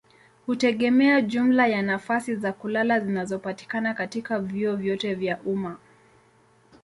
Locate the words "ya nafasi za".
1.67-2.53